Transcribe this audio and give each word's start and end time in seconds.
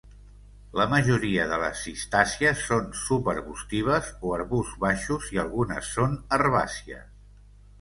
La 0.79 0.85
majoria 0.93 1.43
de 1.51 1.59
les 1.63 1.83
cistàcies 1.87 2.63
són 2.71 2.87
subarbustives 3.01 4.09
o 4.31 4.33
arbusts 4.39 4.81
baixos 4.87 5.29
i 5.37 5.43
algunes 5.45 5.93
són 5.99 6.17
herbàcies. 6.39 7.07